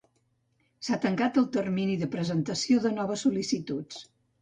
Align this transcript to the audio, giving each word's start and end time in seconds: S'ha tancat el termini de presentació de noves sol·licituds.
S'ha 0.87 0.99
tancat 1.03 1.37
el 1.43 1.47
termini 1.59 1.99
de 2.01 2.09
presentació 2.17 2.83
de 2.89 2.97
noves 2.99 3.29
sol·licituds. 3.31 4.05